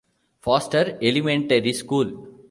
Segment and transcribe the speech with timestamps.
[0.39, 2.29] Foster Elementary School.